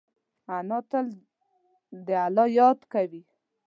[0.55, 1.07] انا تل
[2.05, 3.21] د الله یاد کوي